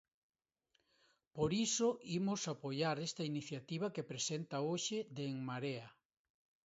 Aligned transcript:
Por 1.35 1.51
iso 1.67 1.89
imos 2.19 2.41
apoiar 2.53 2.95
esta 3.07 3.23
iniciativa 3.31 3.93
que 3.95 4.07
presenta 4.11 4.57
hoxe 4.69 4.97
de 5.15 5.23
En 5.31 5.37
Marea. 5.49 5.87